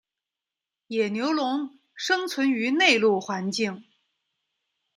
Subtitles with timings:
[0.87, 3.83] 野牛龙生存于内陆环境。